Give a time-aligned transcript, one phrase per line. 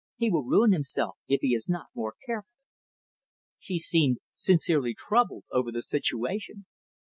[0.17, 2.49] He will ruin himself, if he is not more careful."
[3.59, 6.65] She seemed sincerely troubled over the situation.